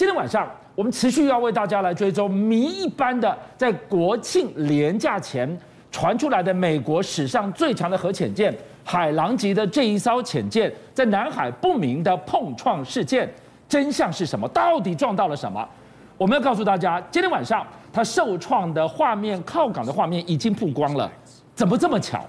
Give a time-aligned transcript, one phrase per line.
[0.00, 5.46] 今天晚上，我们持续要为大家来追踪谜一般的，在国庆连假前
[5.92, 8.50] 传出来的美国史上最强的核潜舰
[8.82, 13.30] “海狼级”的这一艘潜舰，在南海不明的碰撞事件，
[13.68, 14.48] 真相是什么？
[14.48, 15.68] 到底撞到了什么？
[16.16, 17.62] 我们要告诉大家，今天晚上
[17.92, 21.12] 它受创的画面、靠港的画面已经曝光了。
[21.60, 22.26] 怎么这么巧？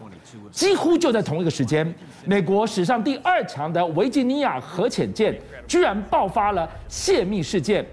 [0.52, 1.96] 几乎就在同一个时间，
[2.26, 5.34] 美国史上第二强的维吉尼亚核潜舰。
[5.66, 7.86] 居然爆发了泄密事件，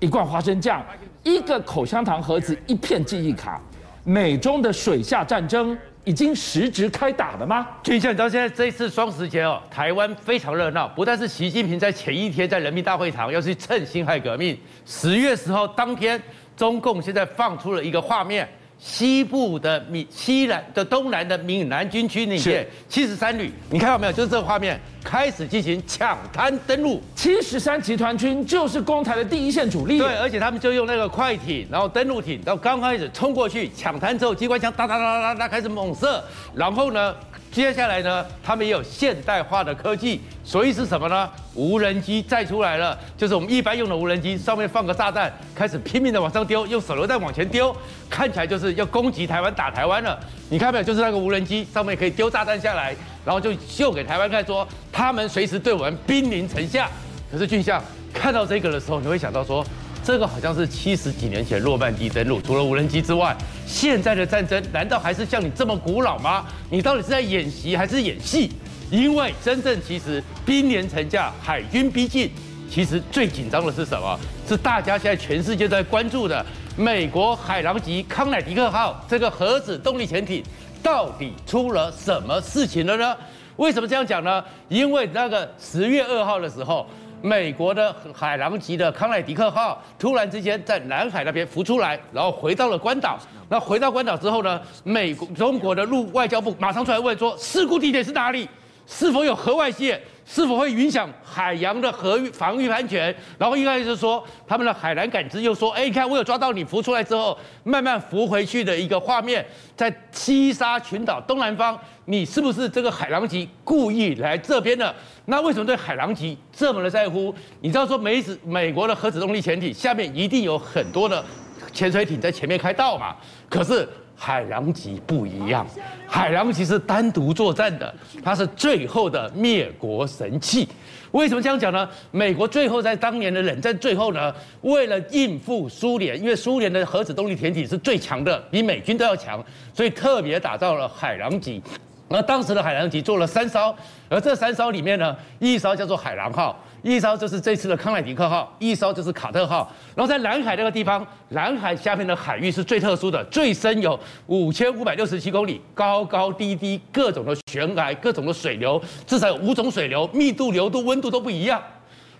[0.00, 0.82] 一罐花生酱，
[1.22, 3.60] 一个口香糖盒子，一片记忆卡。
[4.04, 7.68] 美中的水下战争已经实质开打了吗？
[7.82, 10.88] 俊相，你知道现在这一次双十节哦，台湾非常热闹。
[10.88, 16.18] 不但是习近平在前一天在人民大会堂要去趁辛亥革命，十月十号当天，
[16.56, 18.48] 中共现在放出了一个画面。
[18.78, 24.12] 西部的闽西南的东南的闽南军区里面，七十三旅，你看到没有？
[24.12, 27.02] 就是这个画面，开始进行抢滩登陆。
[27.14, 29.98] 七十三集团军就是攻台的第一线主力。
[29.98, 36.22] 对，而且他们就用那个快艇，然后登陆艇，然后刚开始冲过去抢滩之后，机关枪哒哒哒哒哒开始猛射，
[36.54, 37.14] 然后呢？
[37.52, 41.30] 接下来呢，他们也有现代化的科技，所以是什么呢？
[41.54, 47.74] 无人机再出来了，就是我们一般用的无人机，上面放个炸弹，开始拼命的往上丢，用手榴弹往前丢，
[48.10, 50.18] 看起来就是要攻击台湾、打台湾了。
[50.50, 50.84] 你看没有？
[50.84, 56.90] 就是那个无人机上面可以丢炸弹下来，然后就秀给台湾看，说他们随时对我们兵临城下。
[57.32, 59.64] 可是俊相看到这个的时候，你会想到说。
[60.04, 63.36] 这个好像是七十几年前诺曼底登陆，除了无人机之外，
[63.66, 66.46] 现在的战争难道还是像你这么古老吗？
[66.70, 68.50] 你到底是在演习还是演戏？
[68.90, 72.30] 因为真正其实兵连城下，海军逼近，
[72.70, 74.18] 其实最紧张的是什么？
[74.48, 80.42] 是大家现在全世界在关注的美国海狼级康乃狄克号这个核子动力潜艇，
[80.82, 83.16] 到底出了什么事情了呢？
[83.56, 84.44] 为什么这样讲呢？
[84.68, 86.86] 因为那个十月二号的时候。
[87.22, 93.18] 美国的海狼级的康乃迪克号突然之间在南海那边浮出来，然后回到了关岛。
[93.48, 98.48] 那回到关岛之后呢，美国中国的陆外交部马上出来问说，事故地点是哪里？
[98.86, 100.00] 是否有核外泄？
[100.28, 103.14] 是否会影响海洋的核防御安全？
[103.38, 114.92] 然后一开始就说他们的海南感知又说，哎，你看我有抓到你浮出来之后慢慢浮回去的一个画面，在西沙群岛东南方，你是不是这个海狼级故意来这边的？
[115.26, 117.32] 那为什么对海狼级这么的在乎？
[117.60, 121.24] 你知道说美子美国的核子动力潜艇下面一定有很多的
[121.72, 123.14] 潜水艇在前面开道嘛？
[123.48, 123.88] 可是。
[124.16, 125.66] 海狼级不一样，
[126.08, 130.66] 海狼级是单独作战的，它是最后的灭国神器。
[131.12, 131.88] 为什么这样讲呢？
[132.10, 141.62] 美国最后在当年的冷战最后呢，为了应付苏联，因为苏联的核子动力潜艇是最强的，比美军都要强，所以特别打造了海狼级。
[142.08, 143.74] 而当时的海狼级做了三艘，
[144.08, 146.58] 而这三艘里面呢，一艘叫做海狼号。
[146.86, 149.68] 一艘就是这次的康乃狄克号，一艘就是卡特号。
[149.96, 153.98] 然后在南海那个地方，南海下面的海域是最特殊的，最深有
[154.28, 161.60] 五千五百六十七公里，高高低低，各种的悬崖，各种的水流，至少有五种水流，密度、流度、温度都不一样。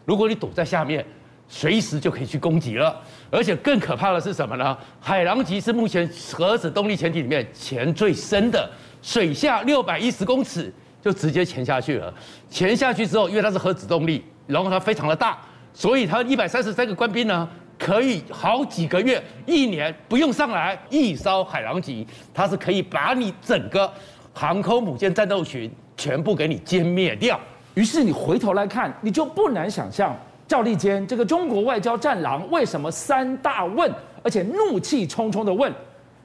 [0.05, 1.07] 如果你躲在下面，
[1.47, 3.01] 随时就可以去攻击了。
[3.31, 4.77] 而且更可怕的是什么呢？
[4.99, 8.69] 海狼级是目前核子动力潜艇里面潜最深的，
[9.01, 12.13] 水下六百一十公尺就直接潜下去了。
[12.51, 14.25] 潜下去之后，因为它是核子动力。
[14.47, 15.39] 然后它非常的大，
[15.73, 17.49] 所以它一百三十三个官兵呢，
[17.79, 20.79] 可以好几个月、一年不用上来。
[20.89, 23.91] 一艘海狼级，它是可以把你整个
[24.33, 27.39] 航空母舰战斗群全部给你歼灭掉。
[27.75, 33.93] 于是你回头来看，你就不难想象，赵立坚这个中国外交战狼为什么三大问，
[34.23, 35.73] 而且怒气冲冲的问：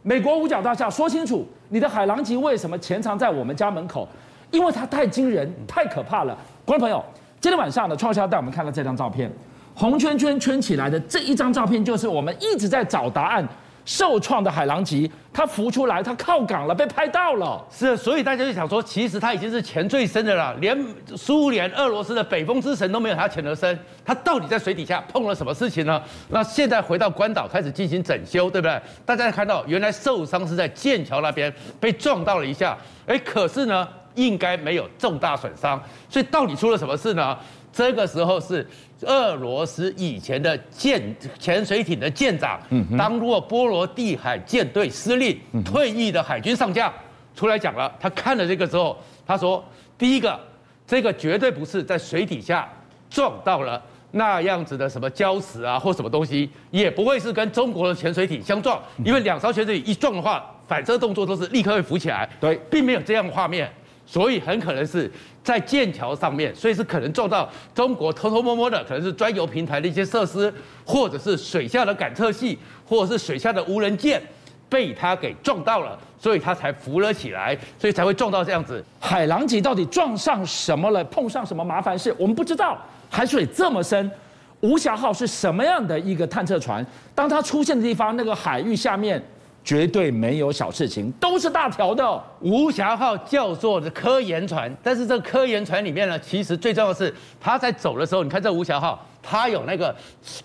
[0.03, 4.07] 美国五角大厦说清楚，你的海狼级为什么潜藏在我们家门口？
[4.51, 6.37] 因为它太惊人、太可怕了。
[6.63, 7.03] 观众朋友。
[7.41, 9.29] 今天晚上呢，创销带我们看到这张照片，
[9.73, 13.45] 红圈圈圈起来的这一张照片，就是我们一直在找答案。
[13.83, 17.65] 受创的海狼级，它浮出来，它靠港了，被拍到了。
[17.71, 20.77] 是，所以大家就想说，其实它已经是潜最深的了，连
[21.17, 23.77] 苏联、俄罗斯的北风之神都没有它潜得深。
[24.05, 25.99] 它到底在水底下碰了什么事情呢？
[26.29, 28.79] 那现在回到关岛开始进行整修，对不对？
[29.03, 32.77] 大家看到，原来受伤是在剑桥那边被撞到了一下，
[33.07, 33.87] 哎，可是呢？
[34.15, 37.37] 应该没有重大损伤，所以到底出了什么事呢？
[37.73, 38.67] 这个时候是
[39.03, 41.01] 俄罗斯以前的舰
[41.39, 42.59] 潜水艇的舰长，
[42.97, 46.91] 当过波罗的海舰队司令，退役的海军上将
[47.33, 47.89] 出来讲了。
[47.97, 49.63] 他看了这个之后，他说：
[49.97, 50.37] 第一个，
[50.85, 52.67] 这个绝对不是在水底下
[53.09, 53.81] 撞到了
[54.11, 62.29] 那样子的什么礁石啊或什么东西，也不会是跟中国的潜水艇相撞，因为两艘潜水艇一撞的话，反射动作都是立刻会浮起来。
[62.37, 63.71] 对，并没有这样的画面。
[64.05, 65.09] 所以很可能是
[65.43, 70.53] 在剑桥上面，所以是可能撞到中国偷偷摸摸的，可能是专油平台的一些设施，
[70.85, 74.21] 或者是水下的感测器，或者是水下的无人舰
[74.67, 78.83] 被它给撞到了，所以它才浮了起来，所以才会撞到这样子。
[78.99, 81.03] 海狼级到底撞上什么了？
[81.05, 82.13] 碰上什么麻烦事？
[82.17, 82.77] 我们不知道。
[83.09, 84.11] 海水这么深，
[84.59, 86.85] 无暇号是什么样的一个探测船？
[87.15, 89.21] 当它出现的地方，那个海域下面。
[89.63, 92.23] 绝对没有小事情，都是大条的。
[92.39, 99.95] 吴霞号叫做的科研船，但是这科研船里面呢，其实最重要的是，它在走的时候，你看这吴霞号，它有那个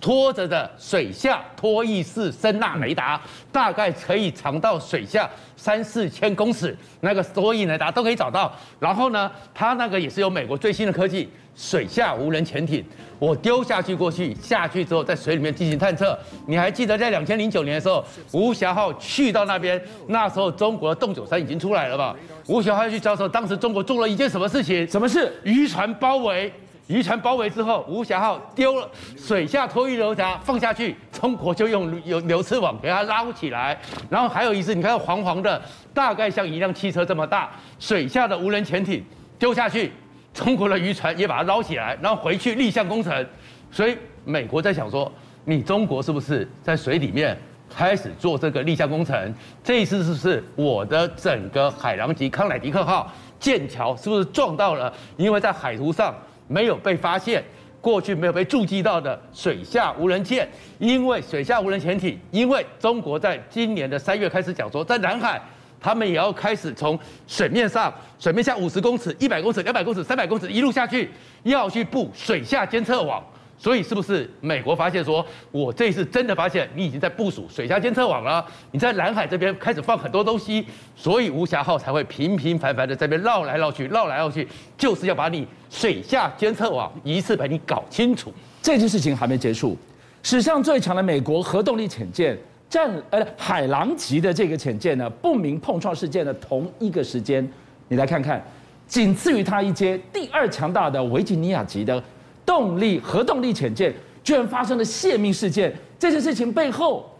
[0.00, 3.20] 拖着的水下拖曳式声呐雷达，
[3.50, 8.52] 大概可以藏到水下三四千公尺，那个拖曳雷达都可以找到。
[8.78, 11.28] 然后呢，它那个也是有美国最新的科技。
[11.58, 12.84] 水下无人潜艇，
[13.18, 16.14] 我丢下去过去，下去之后在水里面进行探测。
[16.46, 22.14] 你还记得在两千零九年的时候，吴霞号去到那边，那时候中国的洞九三已经出来了吧？
[22.46, 24.86] 吴霞号去交手，当时中国做了一件什么事情？
[24.86, 25.32] 什么事？
[25.44, 26.52] 渔船包围，
[26.86, 33.76] 渔船包围之后，吴霞号丢了水下拖曳雷达放下去，中国就用有流刺网给它捞起来。
[34.08, 35.60] 然后还有一次，你看黄黄的，
[35.92, 37.50] 大概像一辆汽车这么大，
[37.80, 39.04] 水下的无人潜艇
[39.38, 39.92] 丢下去。
[40.32, 43.26] 中国的渔船也把它捞起来，然后回去立项工程。
[43.72, 45.10] 所以美国在想说，
[45.44, 47.36] 你中国是不是在水里面
[47.74, 49.34] 开始做这个立项工程？
[49.64, 53.10] 这一次是不是我的整个海狼级康乃狄克号
[53.40, 54.92] 剑桥是不是撞到了？
[55.16, 56.14] 因为在海图上
[56.48, 57.42] 没有被发现，
[57.80, 60.48] 过去没有被注记到的水下无人舰，
[60.78, 65.40] 因为水下无人潜艇，因为中国在今年的三月开始讲说，在南海。
[65.78, 66.98] 他们也要开始从
[67.28, 71.08] 水面上、水面下五十公尺、一百公尺、两百公尺、三百公尺一路下去，
[71.44, 73.22] 要去布水下监测网。
[73.58, 78.44] 所以，是不是美国发现说，我这一次真的发现你已经在部署水下监测网了？
[78.70, 88.32] 你在南海这边开始放很多东西，所以吴霞号才会频频繁繁的这边绕来绕去、绕来绕去，就是要把你水下监测网一次把你搞清楚。
[88.60, 89.76] 这件事情还没结束，
[90.22, 92.38] 史上最强的美国核动力潜舰。
[92.68, 97.48] 战呃海狼级的这个潜舰呢，不明碰撞事件的同一个时间，
[97.86, 98.44] 你来看看，
[98.88, 102.02] 仅次于它一阶第二强大的维吉尼亚级的
[102.46, 103.92] 动力核动力潜舰，
[104.24, 105.76] 居然发生了泄密事件。
[105.98, 107.10] 这件事情背后，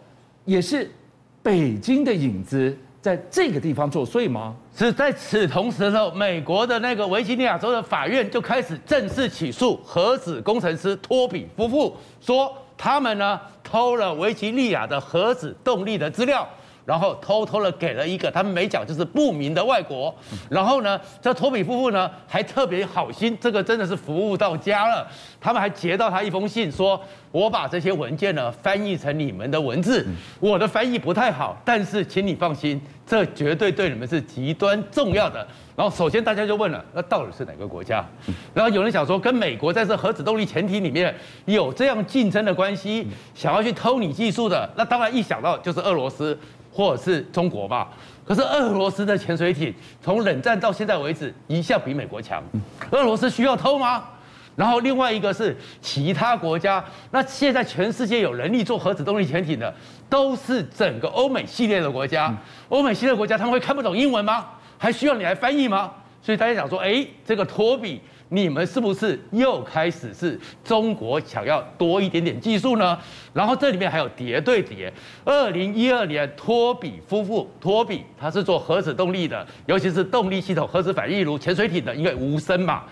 [0.47, 0.91] 也是
[1.43, 4.57] 北京的影子在这个地方作祟吗？
[4.75, 12.57] 是在此同时的时候，美国的那个维吉尼亚州的法院就开始正式起诉核子工程师托比夫妇，说。
[12.79, 16.47] 他们呢偷了维吉利亚的核子动力的资料，
[16.87, 20.15] 然后偷偷的给了一个他们没讲就是不明的外国，
[20.49, 25.07] 然后呢，这托比夫妇呢还特别好心，这个真的是服务到家了。
[25.41, 26.99] 他们还截到他一封信，说
[27.33, 30.07] 我把这些文件呢翻译成你们的文字，
[30.41, 35.47] 我的翻译不太好，但是请你放心，这绝对对你们是极端重要的。
[35.77, 38.05] 然后首先大家就问了，那到底是哪个国家？
[38.55, 41.15] 然后有人想说跟美国在这核子动力潜艇里面
[41.45, 46.37] 有这样竞争的关系，想要去偷你技术的，那当然一想到就是俄罗斯
[46.73, 47.91] 或者是中国吧。
[48.27, 52.43] 可是俄罗斯的潜水艇从冷战到现在为止一向比美国强，
[52.91, 54.03] 俄罗斯需要偷吗？
[54.57, 59.73] 然后另外一个是其他国家，那现在全世界有能力做核子动力潜艇的
[60.09, 62.35] 都是整个欧美系列的国家，
[62.71, 64.47] 欧美系列国家他们会看不懂英文吗？
[64.79, 65.93] 还需要你来翻译吗？
[66.23, 68.01] 所以大家想说，哎，这个托比，
[68.31, 72.99] 你们是不是又开始是中国想要多一点点技术呢？
[73.33, 74.93] 然后这里面还有叠对叠。
[75.25, 82.83] 二零一二年，托比夫妇，托比他是做核子动力的，尤其是动力系统、核子反应炉、潜水艇的，因为无声嘛，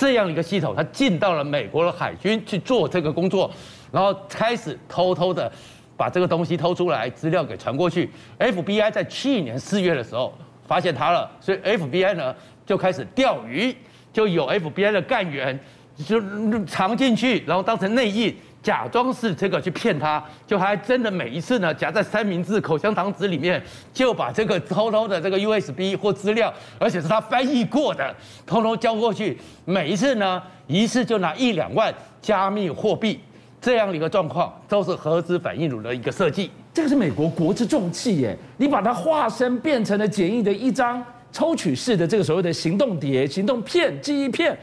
[0.00, 3.50] 这样一个系统，他进到了美国的海军去做这个工作，
[3.92, 5.52] 然后开始偷偷的
[5.94, 8.08] 把这个东西偷出来，资料给传过去。
[8.38, 10.32] FBI 在去年四月的时候。
[10.70, 12.32] 发现他了，所以 FBI 呢
[12.64, 13.74] 就开始钓鱼，
[14.12, 15.58] 就有 FBI 的干员
[16.06, 16.20] 就
[16.64, 23.62] 藏进去，然后当成内应，假装是这个去骗他，就还真的每一次呢夹在三明治、口香糖纸里面，
[23.92, 28.14] 就把这个偷偷的这个 USB 或资料，而且是他翻译过的，
[28.46, 29.38] 偷偷交过去。
[29.64, 33.18] 每一次呢，一次就拿一两万加密货币，
[33.60, 36.50] 这样的一个状况，都是核子反应炉的一个设计。
[36.72, 41.02] 这个是美国国之重器耶，你把它化身变成了简易的一张
[41.32, 44.56] 抽取式的这个所谓的行动碟、行动片、记忆片，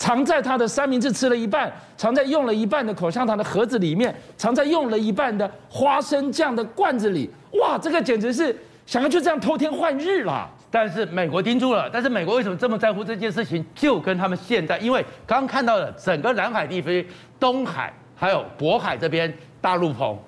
[0.00, 7.30] 藏在他的三明治吃了一半，藏在用了一半的口香糖的盒子里面，藏在用了一半的花生酱的罐子里。
[7.60, 10.48] 哇，这个简直是想要就这样偷天换日啦！
[10.70, 13.62] 但是美国盯住了，但是美国为什么这么在乎这件事情？
[13.74, 17.06] 就跟他们现在，因为刚刚看到的整个南海地区、
[17.38, 19.30] 东海还有渤海这边
[19.60, 20.18] 大陆棚。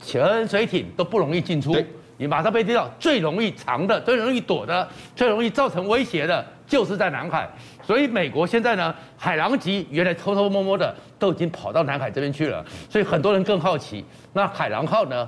[0.00, 1.76] 潜水艇都不容易进出，
[2.16, 7.46] 你马上被盯到，最容易藏的、最容易躲的、最容易造成威胁的，就是在南海。
[7.88, 12.62] 所以美国现在呢，海狼级原来偷偷摸摸的都已经跑到南海这边去了。
[12.86, 14.04] 所以很多人更好奇，
[14.34, 15.26] 那海狼号呢？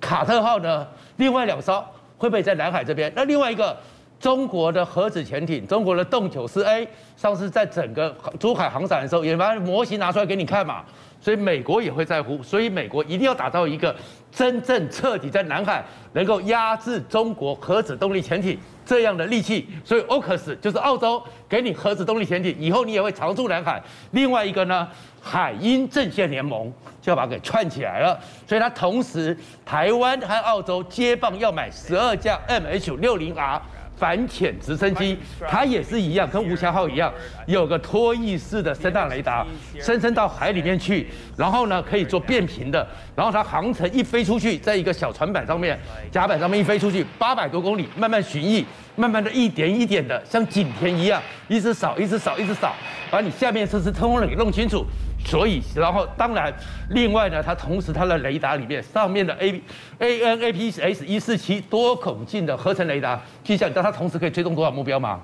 [0.00, 0.84] 卡特号呢？
[1.18, 1.80] 另外两艘
[2.18, 3.12] 会不会在南海这边？
[3.14, 3.76] 那另外一个
[4.18, 10.82] 中国的核子潜艇，中国的洞九四 A，上次在整个珠海航展的时候，也把模型拿出来给你看嘛。
[11.20, 13.94] 所以美国也会在乎，所以美国一定要打造一个
[14.32, 18.58] 真正彻底在南海能够压制中国核子动力潜艇
[18.90, 19.68] 这样的利器。
[19.84, 23.80] 所以 AUKUS 就是澳洲给你核子动力潜艇，以后你也会常驻南海。
[24.10, 24.88] 另外一个呢，
[25.22, 28.18] 海鹰阵线联盟就要把它给串起来了。
[28.48, 33.62] 所以它同时台湾和澳洲接棒要买十二架 MH 六零 R。
[34.00, 35.14] 反潜直升机，
[35.46, 37.12] 它也是一样，跟吴强号一样，
[37.46, 39.46] 有个拖曳式的声纳雷达，
[39.78, 45.78] 深深到海里面去，然后呢可以做变频的，然后它航程一飞出去，在一个小船板上面，
[46.10, 48.64] 甲板上面一飞出去，八百多公里，慢慢巡弋，
[48.96, 52.74] 慢慢的一点一点的，像景田一样，一直扫，一直扫，一直扫，
[53.10, 54.82] 把你下面设施通通的给弄清楚。
[55.24, 56.52] 所以，然后当然，
[56.90, 59.62] 另外呢，它同时它的雷达里面上面的 A
[59.98, 65.20] A N A P S 一四七多孔径的合成雷达，就像你知道它同时可以追踪多少目标吗？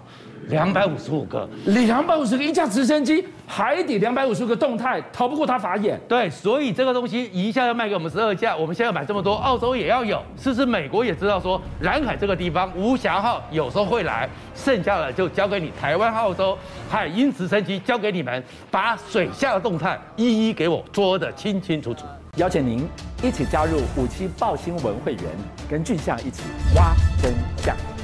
[0.48, 5.98] 两百五十五个，两百五十个，一架直升机，海底两百五十个动态，逃不过他法眼。
[6.08, 10.22] 对，所以这个东西一下要卖给我们十二架，我们现在要买这么多，澳洲也要有。
[10.38, 16.56] 是不是美国也知道说，南海这个地方，吴霞号有时候会来，剩下的就交给你台湾、澳洲
[16.88, 22.04] 海鹰直升机交给你们，把水下的动态一一给我捉得清清楚楚。
[22.36, 22.86] 邀请您
[23.22, 25.22] 一起加入五七爆新闻会员，
[25.70, 26.42] 跟俊相一起
[26.74, 27.95] 挖真相。